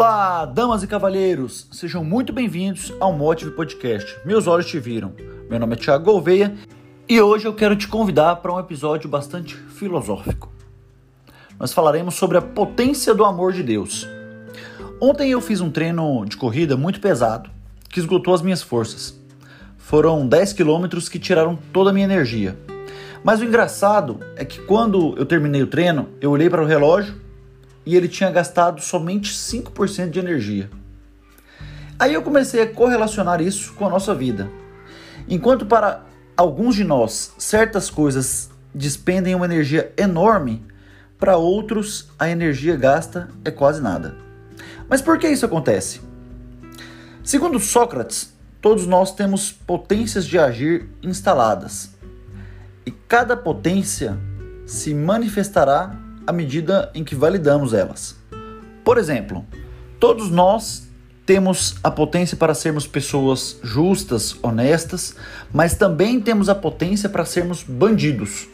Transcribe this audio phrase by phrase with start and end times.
[0.00, 4.18] Olá, damas e cavalheiros, sejam muito bem-vindos ao Motive Podcast.
[4.24, 5.12] Meus olhos te viram.
[5.46, 6.56] Meu nome é Thiago Gouveia
[7.06, 10.50] e hoje eu quero te convidar para um episódio bastante filosófico.
[11.58, 14.08] Nós falaremos sobre a potência do amor de Deus.
[14.98, 17.50] Ontem eu fiz um treino de corrida muito pesado
[17.86, 19.14] que esgotou as minhas forças.
[19.76, 22.58] Foram 10 quilômetros que tiraram toda a minha energia.
[23.22, 27.28] Mas o engraçado é que quando eu terminei o treino, eu olhei para o relógio
[27.90, 30.70] e ele tinha gastado somente 5% de energia.
[31.98, 34.48] Aí eu comecei a correlacionar isso com a nossa vida.
[35.28, 36.04] Enquanto para
[36.36, 40.64] alguns de nós certas coisas despendem uma energia enorme,
[41.18, 44.16] para outros a energia gasta é quase nada.
[44.88, 46.00] Mas por que isso acontece?
[47.24, 51.90] Segundo Sócrates, todos nós temos potências de agir instaladas.
[52.86, 54.16] E cada potência
[54.64, 55.90] se manifestará
[56.26, 58.16] à medida em que validamos elas.
[58.84, 59.44] Por exemplo,
[59.98, 60.88] todos nós
[61.26, 65.14] temos a potência para sermos pessoas justas, honestas,
[65.52, 68.48] mas também temos a potência para sermos bandidos.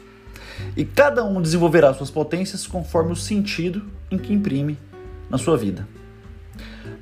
[0.76, 4.78] E cada um desenvolverá suas potências conforme o sentido em que imprime
[5.30, 5.88] na sua vida.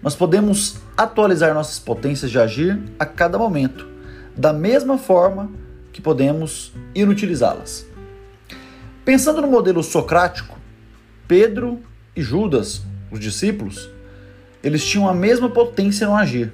[0.02, 3.86] Nós podemos atualizar nossas potências de agir a cada momento,
[4.36, 5.50] da mesma forma
[5.92, 7.94] que podemos inutilizá-las.
[9.05, 10.58] Pensando no modelo socrático,
[11.28, 11.83] Pedro
[12.16, 13.91] e Judas, os discípulos,
[14.62, 16.50] eles tinham a mesma potência no agir,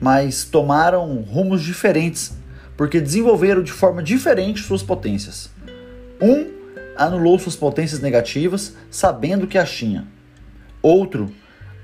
[0.00, 2.36] mas tomaram rumos diferentes
[2.76, 5.48] porque desenvolveram de forma diferente suas potências.
[6.20, 6.48] Um
[6.96, 10.08] anulou suas potências negativas sabendo que as tinha.
[10.82, 11.32] Outro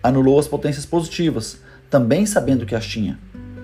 [0.02, 3.20] anulou as potências positivas, também sabendo que as tinha.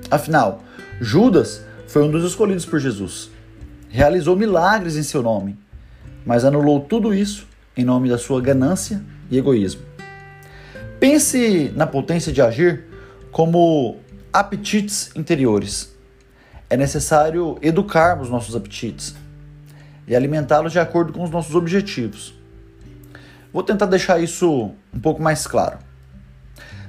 [0.09, 0.63] Afinal,
[1.01, 3.29] Judas foi um dos escolhidos por Jesus.
[3.89, 5.59] Realizou milagres em seu nome,
[6.25, 9.83] mas anulou tudo isso em nome da sua ganância e egoísmo.
[10.99, 12.85] Pense na potência de agir
[13.31, 13.97] como
[14.33, 15.97] apetites interiores.
[16.69, 19.15] É necessário educarmos nossos apetites
[20.07, 22.35] e alimentá-los de acordo com os nossos objetivos.
[23.53, 25.79] Vou tentar deixar isso um pouco mais claro.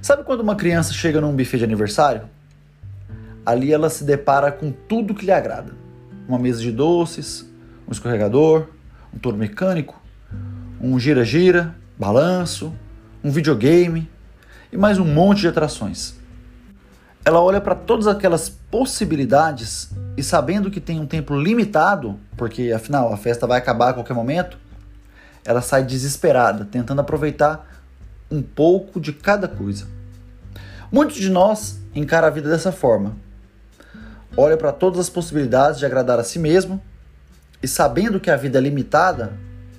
[0.01, 2.23] Sabe quando uma criança chega num buffet de aniversário?
[3.45, 5.73] Ali ela se depara com tudo que lhe agrada:
[6.27, 7.49] uma mesa de doces,
[7.87, 8.67] um escorregador,
[9.13, 10.01] um touro mecânico,
[10.79, 12.73] um gira-gira, balanço,
[13.23, 14.09] um videogame
[14.71, 16.15] e mais um monte de atrações.
[17.23, 23.13] Ela olha para todas aquelas possibilidades e sabendo que tem um tempo limitado, porque afinal
[23.13, 24.57] a festa vai acabar a qualquer momento,
[25.45, 27.83] ela sai desesperada, tentando aproveitar
[28.29, 29.87] um pouco de cada coisa.
[30.91, 33.15] Muitos de nós encaram a vida dessa forma.
[34.35, 36.81] Olha para todas as possibilidades de agradar a si mesmo
[37.61, 39.33] e sabendo que a vida é limitada,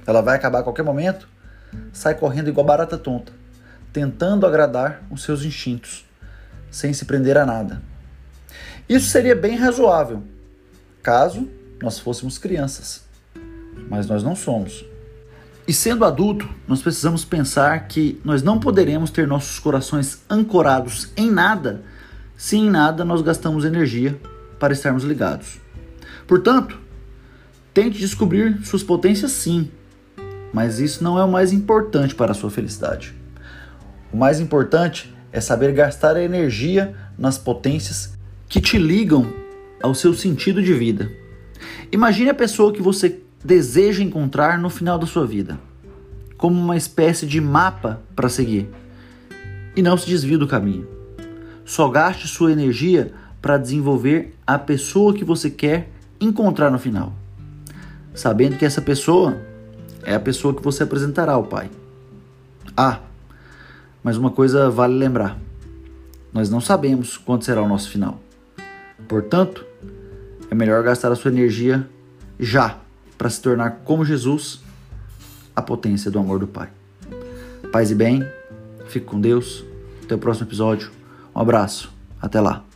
[0.06, 1.28] ela vai acabar a qualquer momento,
[1.92, 3.32] sai correndo igual barata tonta,
[3.92, 6.04] tentando agradar os seus instintos,
[6.70, 7.82] sem se prender a nada.
[8.88, 10.22] Isso seria bem razoável,
[11.02, 11.48] caso
[11.82, 13.04] nós fôssemos crianças,
[13.88, 14.84] mas nós não somos.
[15.66, 21.30] E sendo adulto, nós precisamos pensar que nós não poderemos ter nossos corações ancorados em
[21.30, 21.82] nada
[22.42, 24.20] se em nada nós gastamos energia
[24.58, 25.60] para estarmos ligados.
[26.26, 26.76] Portanto,
[27.74, 29.70] tente descobrir suas potências sim,
[30.52, 33.14] mas isso não é o mais importante para a sua felicidade.
[34.12, 38.18] O mais importante é saber gastar a energia nas potências
[38.48, 39.32] que te ligam
[39.82, 41.10] ao seu sentido de vida.
[41.90, 45.58] Imagine a pessoa que você deseja encontrar no final da sua vida,
[46.36, 48.68] como uma espécie de mapa para seguir.
[49.74, 50.86] E não se desvie do caminho.
[51.64, 55.88] Só gaste sua energia para desenvolver a pessoa que você quer
[56.20, 57.14] encontrar no final,
[58.14, 59.40] sabendo que essa pessoa
[60.04, 61.70] é a pessoa que você apresentará ao Pai.
[62.76, 63.00] Ah,
[64.02, 65.38] mas uma coisa vale lembrar:
[66.32, 68.20] nós não sabemos quando será o nosso final.
[69.08, 69.64] Portanto,
[70.50, 71.88] é melhor gastar a sua energia
[72.38, 72.78] já
[73.16, 74.60] para se tornar como Jesus,
[75.54, 76.68] a potência do amor do Pai.
[77.70, 78.26] Paz e bem,
[78.86, 79.64] fique com Deus.
[80.02, 80.90] Até o próximo episódio.
[81.34, 81.92] Um abraço.
[82.20, 82.71] Até lá.